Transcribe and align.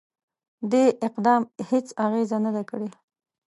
دې 0.71 0.85
اقدام 1.07 1.41
هیڅ 1.69 1.87
اغېزه 2.05 2.37
نه 2.45 2.51
ده 2.55 2.63
کړې. 2.69 2.89